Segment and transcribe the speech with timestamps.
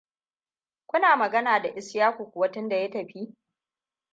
[0.87, 3.35] Kuna magana da Ishaku kuwa tun da ya tafi?